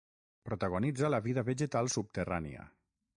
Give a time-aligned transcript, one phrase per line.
[0.49, 2.65] Protagonitza la vida vegetal subterrània.